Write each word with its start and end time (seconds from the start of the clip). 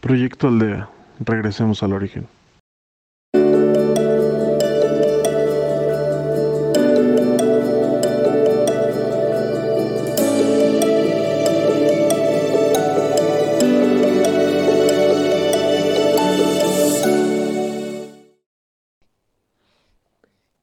Proyecto 0.00 0.48
Aldea. 0.48 0.88
Regresemos 1.18 1.82
al 1.82 1.92
origen. 1.92 2.28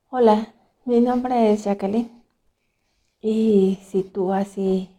Hola, 0.09 0.53
mi 0.85 1.01
nombre 1.01 1.51
es 1.51 1.65
Jacqueline 1.65 2.09
y 3.21 3.79
si 3.85 4.03
tú 4.03 4.31
así 4.33 4.89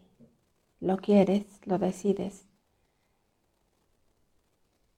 lo 0.79 0.97
quieres, 0.97 1.43
lo 1.65 1.79
decides, 1.79 2.46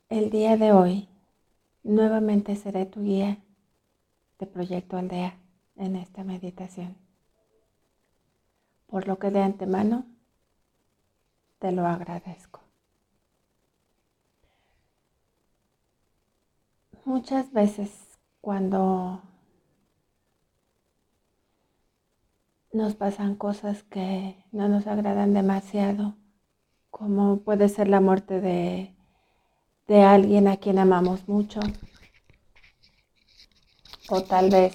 el 0.09 0.31
día 0.31 0.57
de 0.57 0.71
hoy 0.71 1.07
nuevamente 1.83 2.55
seré 2.55 2.87
tu 2.87 3.03
guía 3.03 3.37
de 4.39 4.47
Proyecto 4.47 4.97
Aldea 4.97 5.37
en 5.75 5.95
esta 5.95 6.23
meditación. 6.23 6.97
Por 8.87 9.07
lo 9.07 9.19
que 9.19 9.29
de 9.29 9.43
antemano 9.43 10.07
te 11.59 11.71
lo 11.71 11.85
agradezco. 11.85 12.61
Muchas 17.05 17.51
veces 17.53 18.19
cuando 18.41 19.21
nos 22.73 22.95
pasan 22.95 23.35
cosas 23.35 23.83
que 23.83 24.43
no 24.51 24.69
nos 24.69 24.87
agradan 24.87 25.33
demasiado, 25.33 26.15
como 26.89 27.41
puede 27.41 27.69
ser 27.69 27.87
la 27.87 28.01
muerte 28.01 28.41
de 28.41 28.95
de 29.89 30.03
alguien 30.03 30.47
a 30.47 30.57
quien 30.57 30.77
amamos 30.77 31.27
mucho. 31.27 31.59
O 34.09 34.21
tal 34.21 34.51
vez 34.51 34.73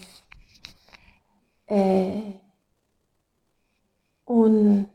eh, 1.68 2.40
un, 4.26 4.90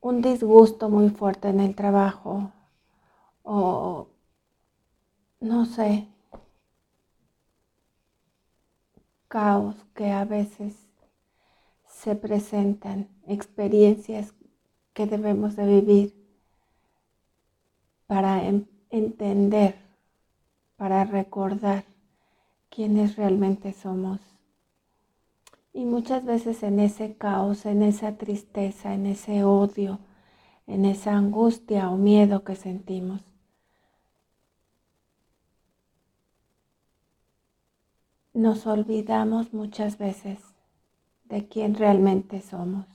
un 0.00 0.22
disgusto 0.22 0.88
muy 0.88 1.08
fuerte 1.10 1.48
en 1.48 1.60
el 1.60 1.76
trabajo. 1.76 2.52
O 3.44 4.08
no 5.40 5.66
sé, 5.66 6.08
caos 9.28 9.76
que 9.94 10.10
a 10.10 10.24
veces 10.24 10.74
se 11.86 12.16
presentan, 12.16 13.08
experiencias 13.28 14.34
que 14.94 15.06
debemos 15.06 15.54
de 15.54 15.66
vivir 15.66 16.24
para 18.06 18.44
entender, 18.96 19.74
para 20.76 21.04
recordar 21.04 21.84
quiénes 22.68 23.16
realmente 23.16 23.72
somos. 23.72 24.20
Y 25.72 25.84
muchas 25.84 26.24
veces 26.24 26.62
en 26.62 26.78
ese 26.78 27.16
caos, 27.16 27.66
en 27.66 27.82
esa 27.82 28.16
tristeza, 28.16 28.94
en 28.94 29.06
ese 29.06 29.44
odio, 29.44 29.98
en 30.66 30.84
esa 30.84 31.16
angustia 31.16 31.90
o 31.90 31.96
miedo 31.96 32.44
que 32.44 32.54
sentimos, 32.54 33.22
nos 38.32 38.66
olvidamos 38.66 39.52
muchas 39.52 39.98
veces 39.98 40.38
de 41.24 41.48
quién 41.48 41.74
realmente 41.74 42.40
somos. 42.40 42.86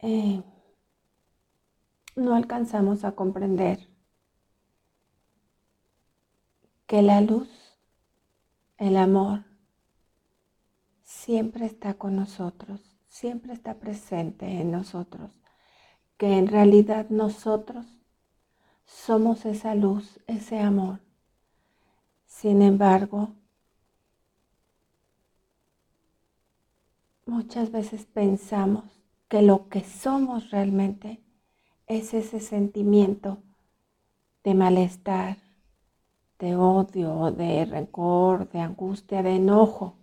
Eh, 0.00 0.42
no 2.14 2.34
alcanzamos 2.34 3.04
a 3.04 3.12
comprender 3.12 3.88
que 6.86 7.02
la 7.02 7.20
luz, 7.20 7.48
el 8.76 8.96
amor, 8.96 9.44
siempre 11.02 11.66
está 11.66 11.94
con 11.94 12.16
nosotros, 12.16 12.80
siempre 13.08 13.52
está 13.52 13.74
presente 13.74 14.60
en 14.60 14.70
nosotros, 14.70 15.30
que 16.16 16.36
en 16.36 16.48
realidad 16.48 17.06
nosotros 17.08 17.86
somos 18.84 19.46
esa 19.46 19.74
luz, 19.74 20.20
ese 20.26 20.60
amor. 20.60 21.00
Sin 22.26 22.60
embargo, 22.60 23.34
muchas 27.24 27.70
veces 27.70 28.04
pensamos 28.04 28.84
que 29.28 29.40
lo 29.40 29.68
que 29.68 29.82
somos 29.82 30.50
realmente 30.50 31.21
es 31.96 32.14
ese 32.14 32.40
sentimiento 32.40 33.38
de 34.44 34.54
malestar, 34.54 35.36
de 36.38 36.56
odio, 36.56 37.30
de 37.32 37.66
rencor, 37.66 38.50
de 38.50 38.60
angustia, 38.60 39.22
de 39.22 39.36
enojo, 39.36 39.94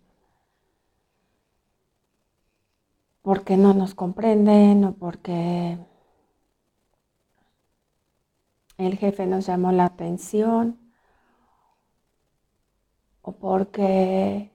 porque 3.24 3.58
no 3.58 3.74
nos 3.74 3.96
comprenden 3.96 4.86
o 4.86 4.94
porque 4.94 5.78
el 8.78 8.98
jefe 8.98 9.26
nos 9.26 9.48
llamó 9.48 9.72
la 9.72 9.86
atención 9.86 10.80
o 13.22 13.32
porque 13.34 14.52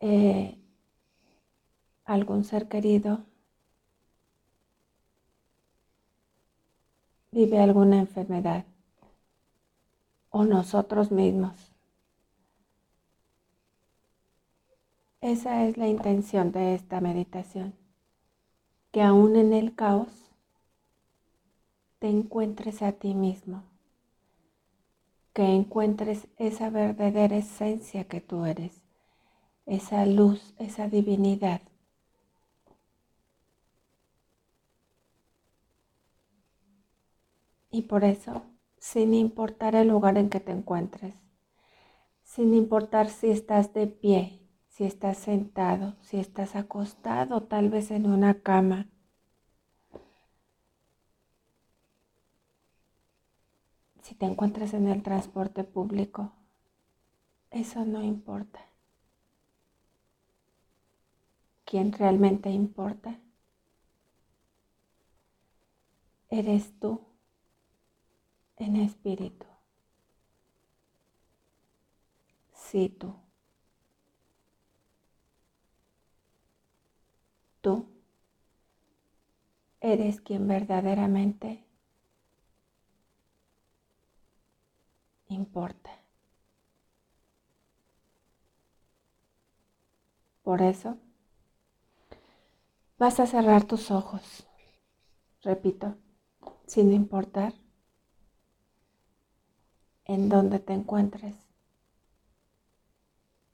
eh, 0.00 0.58
algún 2.04 2.44
ser 2.44 2.68
querido 2.68 3.27
vive 7.38 7.60
alguna 7.60 8.00
enfermedad. 8.00 8.64
O 10.28 10.42
nosotros 10.44 11.12
mismos. 11.12 11.72
Esa 15.20 15.64
es 15.66 15.76
la 15.76 15.86
intención 15.86 16.50
de 16.50 16.74
esta 16.74 17.00
meditación, 17.00 17.74
que 18.90 19.02
aún 19.02 19.36
en 19.36 19.52
el 19.52 19.76
caos 19.76 20.32
te 22.00 22.08
encuentres 22.08 22.82
a 22.82 22.90
ti 22.90 23.14
mismo, 23.14 23.62
que 25.32 25.44
encuentres 25.44 26.26
esa 26.38 26.70
verdadera 26.70 27.36
esencia 27.36 28.02
que 28.02 28.20
tú 28.20 28.46
eres, 28.46 28.82
esa 29.64 30.04
luz, 30.06 30.54
esa 30.58 30.88
divinidad 30.88 31.60
Y 37.70 37.82
por 37.82 38.04
eso, 38.04 38.42
sin 38.78 39.14
importar 39.14 39.74
el 39.74 39.88
lugar 39.88 40.18
en 40.18 40.28
que 40.28 40.38
te 40.40 40.52
encuentres, 40.52 41.14
sin 42.22 42.54
importar 42.54 43.08
si 43.08 43.30
estás 43.30 43.74
de 43.74 43.88
pie, 43.88 44.40
si 44.68 44.84
estás 44.84 45.18
sentado, 45.18 45.96
si 46.00 46.18
estás 46.18 46.54
acostado 46.54 47.42
tal 47.42 47.68
vez 47.70 47.90
en 47.90 48.06
una 48.06 48.34
cama, 48.42 48.86
si 54.02 54.14
te 54.14 54.26
encuentras 54.26 54.74
en 54.74 54.88
el 54.88 55.02
transporte 55.02 55.64
público, 55.64 56.32
eso 57.50 57.84
no 57.84 58.02
importa. 58.02 58.60
¿Quién 61.64 61.92
realmente 61.92 62.50
importa? 62.50 63.18
Eres 66.30 66.72
tú 66.80 67.07
en 68.58 68.76
espíritu. 68.76 69.46
Si 72.52 72.88
tú, 72.88 73.14
tú 77.60 77.86
eres 79.80 80.20
quien 80.20 80.46
verdaderamente 80.48 81.64
importa. 85.28 85.90
Por 90.42 90.62
eso, 90.62 90.96
vas 92.98 93.20
a 93.20 93.26
cerrar 93.26 93.64
tus 93.64 93.90
ojos, 93.90 94.46
repito, 95.42 95.94
sin 96.66 96.92
importar 96.92 97.52
en 100.08 100.28
donde 100.28 100.58
te 100.58 100.72
encuentres. 100.72 101.36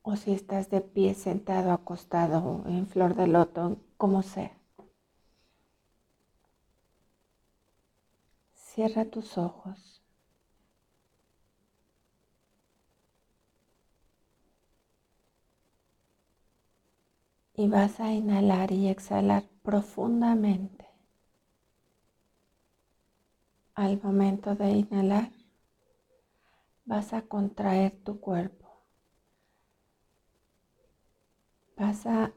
O 0.02 0.16
si 0.16 0.32
estás 0.32 0.70
de 0.70 0.80
pie, 0.80 1.14
sentado, 1.14 1.72
acostado, 1.72 2.64
en 2.66 2.86
flor 2.86 3.14
de 3.14 3.26
loto, 3.26 3.76
como 3.98 4.22
sea. 4.22 4.52
Cierra 8.54 9.04
tus 9.04 9.36
ojos. 9.36 10.02
Y 17.56 17.68
vas 17.68 18.00
a 18.00 18.12
inhalar 18.12 18.72
y 18.72 18.88
exhalar 18.88 19.44
profundamente. 19.62 20.84
al 23.74 24.00
momento 24.02 24.54
de 24.54 24.70
inhalar, 24.70 25.30
vas 26.86 27.12
a 27.12 27.20
contraer 27.22 27.92
tu 28.04 28.20
cuerpo. 28.20 28.68
Vas 31.76 32.06
a 32.06 32.32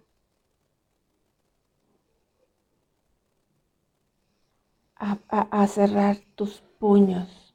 a, 4.99 5.67
cerrar 5.67 6.17
tus 6.35 6.61
puños, 6.79 7.53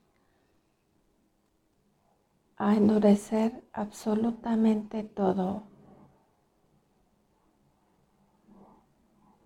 a 2.56 2.74
endurecer 2.74 3.62
absolutamente 3.72 5.02
todo, 5.04 5.64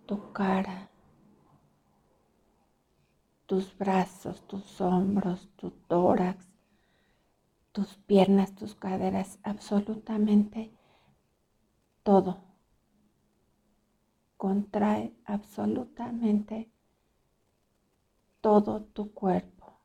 tu 0.07 0.15
cara, 0.33 0.89
tus 3.47 3.75
brazos, 3.77 4.41
tus 4.47 4.79
hombros, 4.79 5.49
tu 5.55 5.71
tórax, 5.87 6.45
tus 7.77 7.93
piernas, 8.07 8.55
tus 8.55 8.73
caderas, 8.73 9.37
absolutamente 9.43 10.71
todo. 12.01 12.41
Contrae 14.35 15.13
absolutamente 15.25 16.71
todo 18.41 18.81
tu 18.95 19.13
cuerpo. 19.13 19.79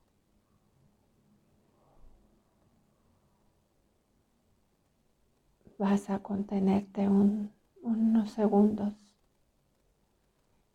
Vas 5.78 6.08
a 6.08 6.20
contenerte 6.22 7.06
unos 7.82 8.30
segundos 8.30 8.94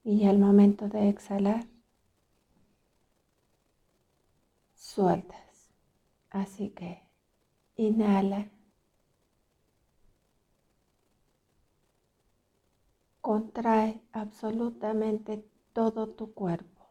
y 0.03 0.25
al 0.25 0.39
momento 0.39 0.89
de 0.89 1.07
exhalar, 1.09 1.67
sueltas. 4.75 5.73
Así 6.29 6.69
que 6.71 7.06
inhala. 7.85 8.39
Contrae 13.21 14.01
absolutamente 14.11 15.45
todo 15.71 16.09
tu 16.09 16.33
cuerpo. 16.33 16.81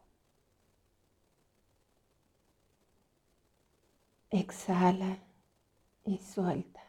Exhala 4.31 5.19
y 6.05 6.19
suelta. 6.19 6.83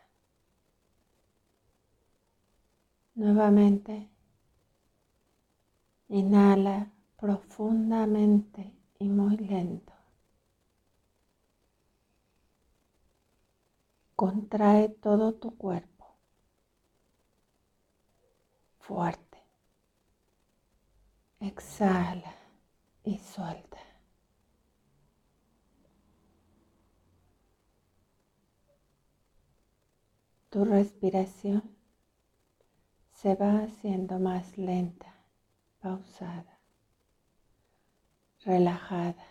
Nuevamente, 3.15 3.95
inhala 6.09 6.91
profundamente 7.15 8.73
y 8.99 9.07
muy 9.07 9.37
lento. 9.37 9.93
Contrae 14.17 14.89
todo 14.89 15.35
tu 15.35 15.55
cuerpo. 15.55 16.05
Fuerte. 18.79 19.37
Exhala 21.39 22.33
y 23.03 23.19
suelta. 23.19 23.77
Tu 30.49 30.65
respiración 30.65 31.61
se 33.11 33.35
va 33.35 33.65
haciendo 33.65 34.17
más 34.17 34.57
lenta, 34.57 35.13
pausada, 35.79 36.59
relajada, 38.43 39.27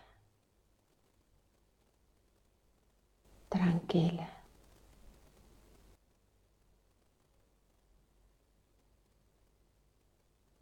tranquila. 3.48 4.35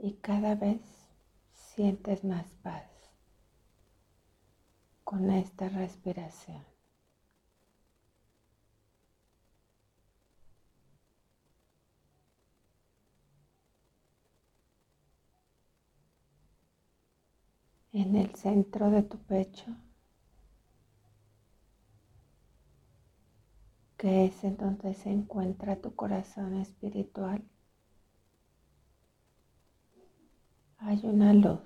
Y 0.04 0.18
cada 0.20 0.54
vez 0.54 0.82
sientes 1.54 2.24
más 2.24 2.44
paz 2.62 2.84
con 5.02 5.30
esta 5.30 5.70
respiración. 5.70 6.62
en 17.92 18.16
el 18.16 18.34
centro 18.34 18.90
de 18.90 19.04
tu 19.04 19.16
pecho, 19.18 19.74
que 23.96 24.26
es 24.26 24.44
en 24.44 24.56
donde 24.58 24.92
se 24.94 25.10
encuentra 25.12 25.80
tu 25.80 25.94
corazón 25.94 26.56
espiritual. 26.56 27.48
Hay 30.94 31.00
una 31.06 31.32
luz. 31.34 31.58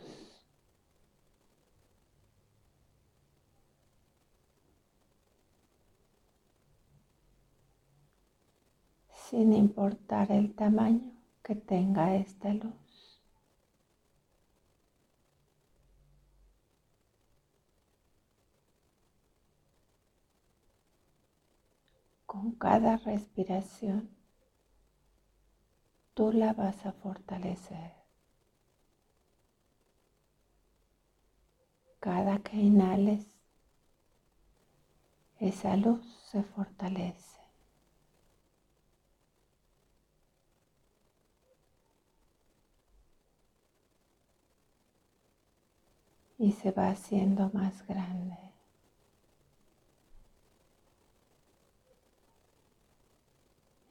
sin 9.30 9.52
importar 9.52 10.32
el 10.32 10.54
tamaño 10.54 11.12
que 11.42 11.54
tenga 11.54 12.16
esta 12.16 12.54
luz. 12.54 12.72
con 22.24 22.52
cada 22.52 22.96
respiración, 22.96 24.08
tú 26.14 26.32
la 26.32 26.54
vas 26.54 26.86
a 26.86 26.92
fortalecer. 26.92 27.97
Cada 32.00 32.38
que 32.38 32.56
inhales, 32.56 33.26
esa 35.40 35.76
luz 35.76 36.00
se 36.30 36.42
fortalece. 36.42 37.38
Y 46.38 46.52
se 46.52 46.70
va 46.70 46.90
haciendo 46.90 47.50
más 47.52 47.84
grande. 47.86 48.36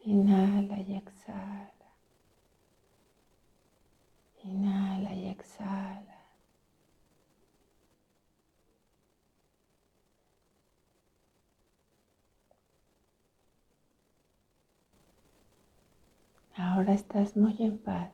Inhala 0.06 0.80
y 0.80 0.96
exhala. 0.96 1.74
Inhala 4.44 5.14
y 5.14 5.28
exhala. 5.28 6.07
Ahora 16.58 16.94
estás 16.94 17.38
muy 17.38 17.56
en 17.60 17.78
paz. 17.78 18.12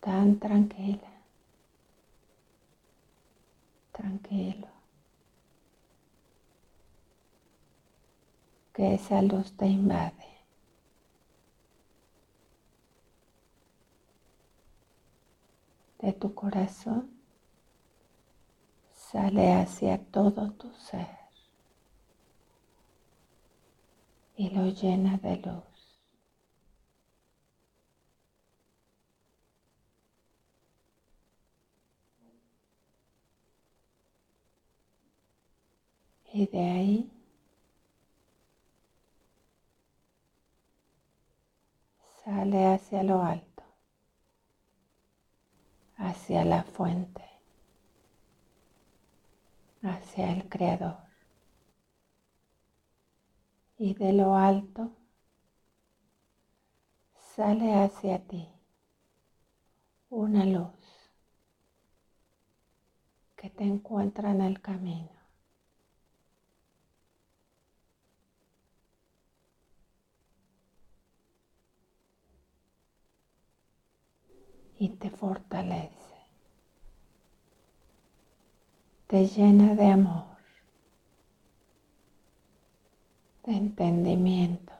Tan 0.00 0.38
tranquila. 0.38 1.12
Tranquilo. 3.92 4.78
que 8.78 8.94
esa 8.94 9.20
luz 9.22 9.56
te 9.56 9.66
invade. 9.66 10.28
De 15.98 16.12
tu 16.12 16.32
corazón 16.32 17.10
sale 18.92 19.52
hacia 19.52 19.98
todo 19.98 20.52
tu 20.52 20.72
ser 20.74 21.17
y 24.38 24.50
lo 24.50 24.66
llena 24.68 25.16
de 25.18 25.36
luz. 25.38 25.64
Y 36.32 36.46
de 36.46 36.60
ahí 36.60 37.10
sale 42.24 42.66
hacia 42.66 43.02
lo 43.02 43.22
alto, 43.24 43.64
hacia 45.96 46.44
la 46.44 46.62
fuente, 46.62 47.24
hacia 49.82 50.32
el 50.32 50.48
Creador. 50.48 51.07
Y 53.78 53.94
de 53.94 54.12
lo 54.12 54.34
alto 54.34 54.90
sale 57.34 57.74
hacia 57.74 58.18
ti 58.26 58.48
una 60.10 60.44
luz 60.44 60.88
que 63.36 63.50
te 63.50 63.64
encuentra 63.64 64.32
en 64.32 64.40
el 64.40 64.60
camino. 64.60 65.10
Y 74.80 74.88
te 74.90 75.10
fortalece, 75.10 76.16
te 79.08 79.26
llena 79.26 79.74
de 79.74 79.86
amor, 79.86 80.37
de 83.48 83.56
entendimiento, 83.56 84.74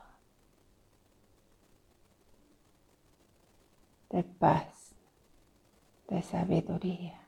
de 4.11 4.23
paz, 4.23 4.93
de 6.07 6.21
sabiduría. 6.21 7.19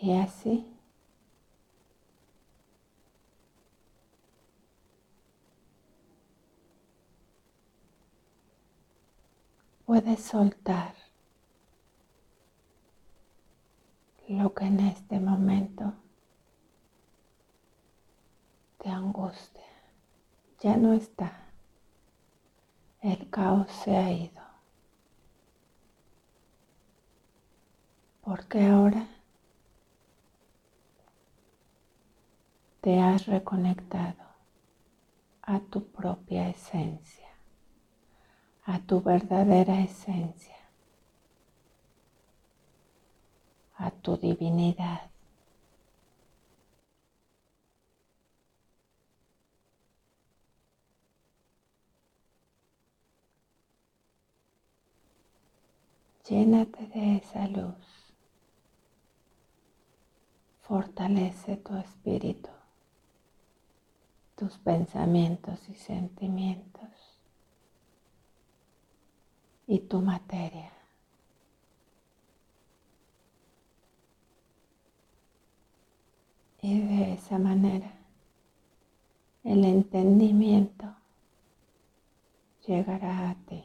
Y 0.00 0.12
así 0.12 0.66
puedes 9.84 10.20
soltar 10.20 11.07
lo 14.28 14.52
que 14.52 14.66
en 14.66 14.80
este 14.80 15.18
momento 15.18 15.94
te 18.78 18.90
angustia. 18.90 19.64
Ya 20.60 20.76
no 20.76 20.92
está. 20.92 21.32
El 23.00 23.30
caos 23.30 23.70
se 23.84 23.96
ha 23.96 24.12
ido. 24.12 24.42
Porque 28.20 28.66
ahora 28.66 29.06
te 32.82 33.00
has 33.00 33.26
reconectado 33.26 34.28
a 35.40 35.60
tu 35.60 35.90
propia 35.90 36.50
esencia, 36.50 37.28
a 38.64 38.80
tu 38.80 39.00
verdadera 39.00 39.80
esencia, 39.80 40.57
a 43.78 43.90
tu 43.90 44.16
divinidad. 44.16 45.10
Llénate 56.28 56.86
de 56.88 57.16
esa 57.16 57.48
luz. 57.48 57.74
Fortalece 60.62 61.56
tu 61.56 61.74
espíritu 61.76 62.50
tus 64.38 64.56
pensamientos 64.58 65.58
y 65.68 65.74
sentimientos 65.74 67.18
y 69.66 69.80
tu 69.80 70.00
materia. 70.00 70.77
Y 76.68 76.80
de 76.80 77.14
esa 77.14 77.38
manera 77.38 77.90
el 79.42 79.64
entendimiento 79.64 80.84
llegará 82.66 83.30
a 83.30 83.34
ti. 83.46 83.64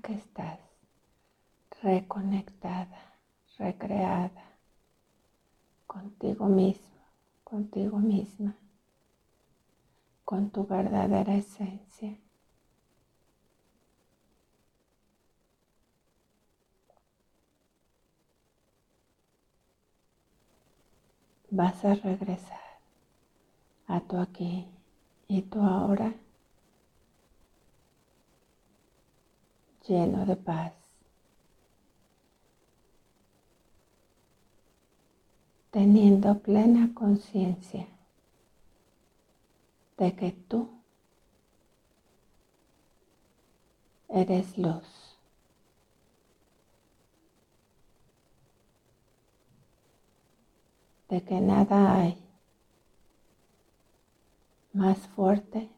Que 0.00 0.14
estás 0.14 0.58
reconectada, 1.82 3.14
recreada 3.58 4.44
contigo 5.86 6.46
mismo, 6.46 7.00
contigo 7.44 7.98
misma, 7.98 8.54
con 10.24 10.50
tu 10.50 10.66
verdadera 10.66 11.34
esencia. 11.34 12.18
Vas 21.50 21.82
a 21.84 21.94
regresar 21.94 22.60
a 23.86 24.00
tu 24.00 24.18
aquí 24.18 24.68
y 25.28 25.42
tu 25.42 25.60
ahora 25.62 26.12
lleno 29.88 30.26
de 30.26 30.36
paz. 30.36 30.72
Teniendo 35.70 36.38
plena 36.40 36.92
conciencia 36.94 37.86
de 39.96 40.14
que 40.14 40.32
tú 40.32 40.70
eres 44.08 44.56
luz. 44.56 45.18
De 51.08 51.22
que 51.22 51.40
nada 51.40 52.00
hay 52.00 52.22
más 54.72 54.98
fuerte 55.08 55.70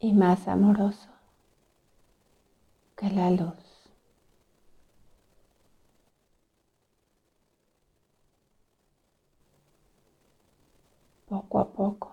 y 0.00 0.12
más 0.12 0.48
amoroso 0.48 1.19
que 3.00 3.08
la 3.10 3.30
luz. 3.30 3.54
Poco 11.26 11.60
a 11.60 11.72
poco 11.72 12.12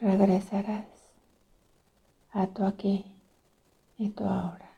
regresarás 0.00 0.86
a 2.32 2.46
tu 2.48 2.64
aquí 2.64 3.04
y 3.98 4.10
tu 4.10 4.24
ahora. 4.24 4.70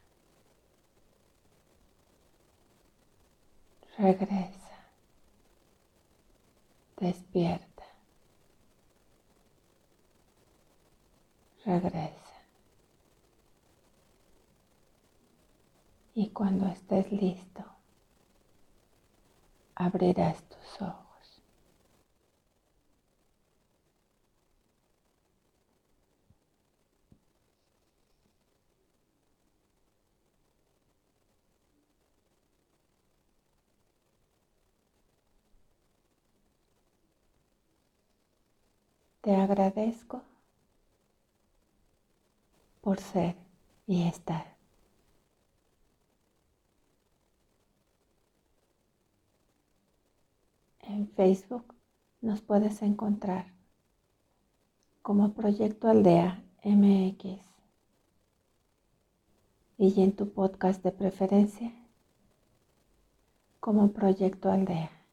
Regresa, 3.97 4.77
despierta, 6.99 7.85
regresa. 11.65 12.24
Y 16.15 16.31
cuando 16.31 16.67
estés 16.67 17.13
listo, 17.13 17.63
abrirás 19.77 20.43
tus 20.49 20.83
ojos. 20.83 21.43
Te 39.23 39.35
agradezco 39.35 40.23
por 42.81 43.01
ser 43.01 43.35
y 43.89 44.05
estar. 44.07 44.54
En 50.89 51.09
Facebook 51.09 51.75
nos 52.21 52.43
puedes 52.43 52.83
encontrar 52.83 53.47
como 55.03 55.33
Proyecto 55.33 55.89
Aldea 55.89 56.43
MX 56.63 57.41
y 59.79 60.03
en 60.03 60.15
tu 60.15 60.31
podcast 60.31 60.83
de 60.83 60.93
preferencia 60.93 61.73
como 63.61 63.93
Proyecto 63.93 64.51
Aldea. 64.51 65.04